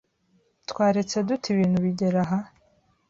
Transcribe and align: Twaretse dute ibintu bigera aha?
Twaretse 0.69 1.15
dute 1.27 1.47
ibintu 1.53 1.77
bigera 1.85 2.21
aha? 2.25 2.39